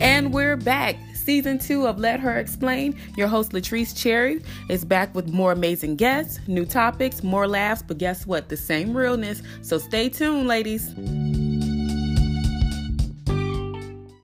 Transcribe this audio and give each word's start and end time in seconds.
And 0.00 0.32
we're 0.32 0.56
back. 0.56 0.96
Season 1.14 1.58
two 1.58 1.86
of 1.86 1.98
Let 1.98 2.20
Her 2.20 2.38
Explain. 2.38 2.96
Your 3.16 3.28
host, 3.28 3.52
Latrice 3.52 3.96
Cherry, 3.96 4.42
is 4.68 4.84
back 4.84 5.12
with 5.14 5.28
more 5.32 5.52
amazing 5.52 5.96
guests, 5.96 6.38
new 6.46 6.64
topics, 6.64 7.24
more 7.24 7.48
laughs, 7.48 7.82
but 7.82 7.98
guess 7.98 8.26
what? 8.26 8.48
The 8.48 8.56
same 8.56 8.96
realness. 8.96 9.42
So 9.62 9.78
stay 9.78 10.08
tuned, 10.08 10.46
ladies. 10.46 10.94